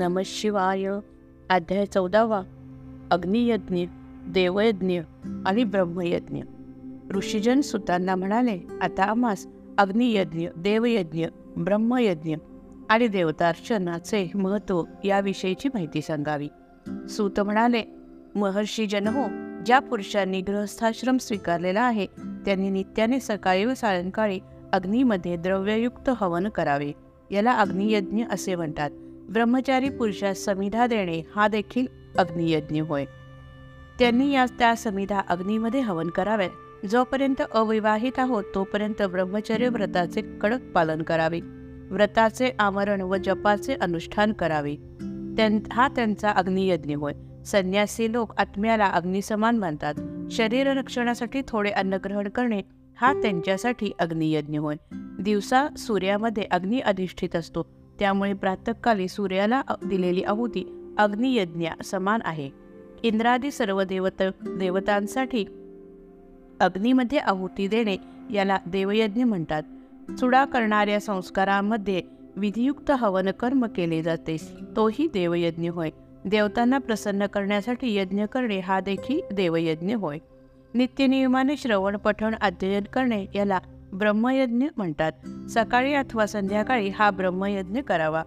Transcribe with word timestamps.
नम 0.00 0.18
शिवाय. 0.24 0.86
अध्याय 1.50 1.86
चौदावा. 1.86 2.42
अग्नियज्ञ 3.10 3.84
देवयज्ञ 4.26 5.00
आणि 5.46 5.64
ब्रह्मयज्ञ. 5.64 6.42
ऋषीजन 7.14 7.60
सुतांना 7.60 8.16
म्हणाले 8.16 8.58
आता 8.80 9.04
आम्हास 9.04 9.46
अग्नियज्ञ 9.78 10.48
देवयज्ञ 10.56 11.26
ब्रह्मयज्ञ 11.56 12.36
आणि 12.90 13.08
देवतार्चनाचे 13.08 14.30
महत्त्व 14.34 14.82
याविषयीची 15.04 15.68
माहिती 15.68 16.02
सांगावी. 16.02 16.48
सूत 17.08 17.40
म्हणाले 17.40 17.82
महर्षी 18.34 18.86
जनहो 18.86 19.24
ज्या 19.66 19.78
पुरुषांनी 19.78 20.40
गृहस्थाश्रम 20.40 21.16
स्वीकारलेला 21.16 21.82
आहे 21.82 22.06
त्यांनी 22.44 22.70
नित्याने 22.70 23.20
सकाळी 23.20 23.64
व 23.64 23.74
सायंकाळी 23.74 24.40
अग्नीमध्ये 24.72 25.36
द्रव्ययुक्त 25.36 26.10
हवन 26.16 26.48
करावे. 26.48 26.92
याला 27.30 27.52
अग्नियज्ञ 27.52 28.24
असे 28.30 28.54
म्हणतात. 28.54 28.90
ब्रह्मचारी 29.30 29.88
पुरुषास 29.88 30.38
समिधा 30.38 30.86
देणे 30.86 31.22
हा 31.36 31.48
देखील 31.48 31.86
अग्नियज्ञ 32.18 32.80
होय. 32.80 33.04
त्यांनी 33.98 34.32
या 34.32 34.46
त्या 34.58 34.76
समिधा 34.76 35.20
अग्नीमध्ये 35.28 35.80
हवन 35.80 36.08
कराव्यात. 36.08 36.86
जोपर्यंत 36.86 37.42
अविवाहित 37.52 38.18
आहोत 38.18 38.44
तोपर्यंत 38.54 39.02
ब्रह्मचर्य 39.02 39.68
व्रताचे 39.68 40.20
कडक 40.20 40.58
पालन 40.74 41.02
करावे. 41.02 41.40
व्रताचे 41.90 42.50
आमरण 42.58 43.00
व 43.00 43.16
जपाचे 43.16 43.74
अनुष्ठान 43.74 44.32
करावे. 44.32 44.76
त्यां 45.36 45.58
हा 45.72 45.88
त्यांचा 45.88 46.30
अग्नियज्ञ 46.30 46.94
होय. 46.94 47.12
संन्यासी 47.46 48.12
लोक 48.12 48.32
आत्म्याला 48.38 48.86
अग्निसमान 48.86 49.56
मानतात. 49.56 49.94
शरीर 50.30 50.66
रक्षणासाठी 50.66 51.42
थोडे 51.48 51.70
अन्न 51.70 51.94
ग्रहण 51.94 52.28
करणे 52.28 52.62
हा 52.96 53.12
त्यांच्यासाठी 53.12 53.92
अग्नियज्ञ 53.98 54.58
होय. 54.58 54.76
दिवसा 55.20 55.68
सूर्यामध्ये 55.78 56.44
अग्नी 56.50 56.80
अधिष्ठित 56.80 57.36
असतो. 57.36 57.79
त्यामुळे 58.00 58.32
प्रातःकाली 58.32 59.08
सूर्याला 59.08 59.62
दिलेली 59.84 60.22
आहुती 60.22 60.94
अग्नियज्ञा 60.98 61.72
समान 61.84 62.20
आहे. 62.24 62.50
इंद्रादी 63.02 63.50
सर्व 63.50 63.82
देवत 63.82 64.22
देवतांसाठी 64.46 65.44
अग्नीमध्ये 66.60 67.18
आहुती 67.18 67.68
देणे 67.68 67.96
याला 68.30 68.58
देवयज्ञ 68.66 69.24
म्हणतात. 69.24 69.62
चुडा 70.20 70.44
करणाऱ्या 70.44 71.00
संस्कारामध्ये 71.00 72.02
विधियुक्त 72.36 72.90
हवन 72.90 73.30
कर्म 73.30 73.66
केले 73.66 74.02
जाते 74.02 74.36
तोही 74.76 75.06
देवयज्ञ 75.06 75.70
होय. 75.70 75.90
देवतांना 76.24 76.78
प्रसन्न 76.78 77.26
करण्यासाठी 77.26 77.96
यज्ञ 77.96 78.24
करणे 78.24 78.58
हा 78.58 78.80
देखील 78.80 79.34
देवयज्ञ 79.34 79.94
होय. 79.94 80.18
नित्यनियमाने 80.74 81.56
श्रवण 81.56 81.96
पठण 81.96 82.34
अध्ययन 82.40 82.82
करणे 82.82 83.26
याला 83.34 83.58
ब्रह्मयज्ञ 83.92 84.66
म्हणतात. 84.76 85.12
सकाळी 85.50 85.94
अथवा 85.94 86.26
संध्याकाळी 86.26 86.88
हा 86.88 87.10
ब्रह्मयज्ञ 87.10 87.80
करावा. 87.80 88.22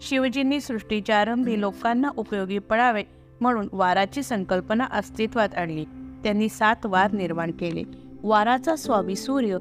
शिवजींनी 0.00 0.60
सृष्टीच्या 0.60 1.20
आरंभी 1.20 1.60
लोकांना 1.60 2.10
उपयोगी 2.16 2.58
पडावे 2.58 3.04
म्हणून 3.40 3.68
वाराची 3.72 4.22
संकल्पना 4.22 4.84
अस्तित्वात 4.92 5.54
आणली. 5.54 5.84
त्यांनी 6.24 6.48
सात 6.48 6.86
वार 6.86 7.12
निर्माण 7.12 7.50
केले. 7.50 7.82
वाराचा 8.22 8.76
स्वामी 8.76 9.16
सूर्य 9.16 9.58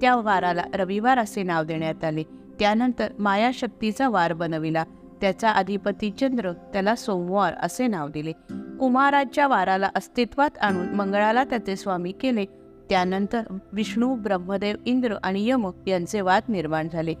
त्या 0.00 0.16
वाराला 0.16 0.62
रविवार 0.74 1.18
असे 1.18 1.42
नाव 1.42 1.64
देण्यात 1.64 2.04
आले. 2.04 2.22
त्यानंतर 2.58 3.08
मायाशक्तीचा 3.18 4.08
वार 4.08 4.32
बनविला. 4.32 4.84
त्याचा 5.20 5.50
अधिपती 5.50 6.10
चंद्र 6.10 6.52
त्याला 6.52 6.94
सोमवार 6.94 7.54
असे 7.54 7.86
नाव 7.86 8.08
दिले. 8.08 8.32
कुमाराच्या 8.78 9.46
वाराला 9.46 9.90
अस्तित्वात 9.94 10.58
आणून 10.58 10.88
मंगळाला 10.88 11.44
त्याचे 11.44 11.76
स्वामी 11.76 12.12
केले. 12.12 12.44
त्यानंतर 12.90 13.42
विष्णू 13.72 14.14
ब्रह्मदेव 14.14 14.76
इंद्र 14.86 15.14
आणि 15.22 15.48
यम 15.48 15.70
यांचे 15.86 16.20
वाद 16.20 16.42
निर्माण 16.48 16.88
झाले. 16.92 17.14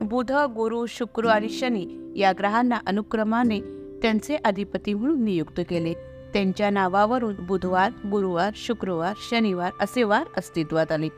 बुध 0.00 0.32
गुरु 0.32 0.86
शुक्र 0.86 1.26
आणि 1.26 1.48
शनी 1.48 1.86
या 2.16 2.32
ग्रहांना 2.32 2.78
अनुक्रमाने 2.86 3.60
त्यांचे 4.02 4.36
अधिपती 4.44 4.94
म्हणून 4.94 5.24
नियुक्त 5.24 5.60
केले. 5.68 5.92
त्यांच्या 6.32 6.70
नावावरून 6.70 7.34
बुधवार 7.40 7.92
गुरुवार 8.10 8.52
शुक्रवार 8.56 9.14
शनिवार 9.30 9.70
असे 9.80 10.02
वार 10.02 10.24
अस्तित्वात 10.36 10.92
आले. 10.92 11.08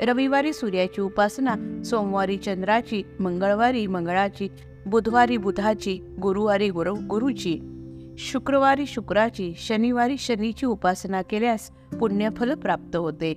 रविवारी 0.00 0.52
सूर्याची 0.52 1.00
उपासना 1.00 1.82
सोमवारी 1.84 2.36
चंद्राची 2.36 3.02
मंगळवारी 3.20 3.86
मंगळाची 3.86 4.48
बुधवारी 4.86 5.36
बुधाची 5.36 5.98
गुरुवारी 6.22 6.70
गुरु 6.70 6.94
गुरुची 6.94 7.71
शुक्रवारी 8.18 8.86
शुक्राची 8.86 9.54
शनिवारी 9.56 10.18
शनीची 10.18 10.66
उपासना 10.66 11.22
केल्यास 11.22 11.70
पुण्यफल 12.00 12.54
प्राप्त 12.54 12.96
होते. 12.96 13.34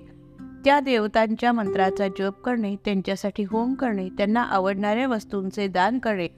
त्या 0.64 0.80
देवतांच्या 0.80 1.52
मंत्राचा 1.52 2.08
जप 2.08 2.32
करणे 2.44 2.76
त्यांच्यासाठी 2.76 3.44
होम 3.50 3.74
करणे 3.74 4.08
त्यांना 4.08 4.42
आवडणाऱ्या 4.42 5.08
वस्तूंचे 5.08 5.66
दान 5.66 5.98
करणे 5.98 6.28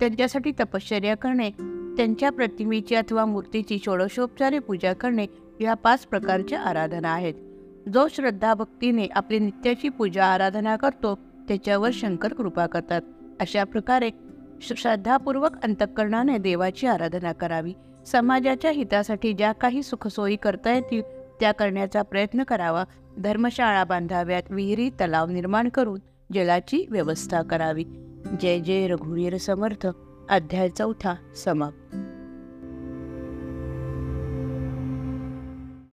त्यांच्यासाठी 0.00 0.52
तपश्चर्या 0.60 1.16
करणे 1.16 1.50
त्यांच्या 1.96 2.32
प्रतिमेची 2.32 2.94
अथवा 2.94 3.24
मूर्तीची 3.24 3.78
षोडशोपचारे 3.84 4.58
पूजा 4.58 4.92
करणे 4.92 5.26
या 5.60 5.74
पाच 5.74 6.06
प्रकारच्या 6.06 6.60
आराधना 6.60 7.08
आहेत. 7.08 7.34
जो 7.94 8.08
श्रद्धा 8.08 8.54
भक्तीने 8.54 9.06
आपली 9.06 9.38
नित्याची 9.38 9.88
पूजा 9.88 10.24
आराधना 10.24 10.76
करतो 10.76 11.18
त्याच्यावर 11.48 11.90
शंकर 11.92 12.32
कृपा 12.32 12.66
करतात. 12.66 13.02
अशा 13.40 13.64
प्रकारे 13.64 14.10
श्रद्धापूर्वक 14.64 15.64
अंतःकरणाने 15.64 16.38
देवाची 16.38 16.86
आराधना 16.86 17.32
करावी. 17.32 17.72
समाजाच्या 18.06 18.70
हितासाठी 18.70 19.32
ज्या 19.32 19.52
काही 19.52 19.82
सुखसोयी 19.82 20.36
करता 20.36 20.74
येतील 20.74 21.02
त्या 21.40 21.52
करण्याचा 21.52 22.02
प्रयत्न 22.02 22.42
करावा. 22.42 22.84
धर्मशाळा 23.18 23.84
बांधाव्यात 23.84 24.42
विहिरी 24.50 24.90
तलाव 24.90 25.26
निर्माण 25.26 25.68
करून 25.68 26.00
जलाची 26.34 26.86
व्यवस्था 26.90 27.42
करावी. 27.42 27.84
जय 28.40 28.60
जय 28.60 28.86
रघुवीर 28.86 29.36
समर्थ. 29.36 29.86
अध्याय 30.28 30.68
चौथा 30.68 31.14
समाप्त. 31.44 31.96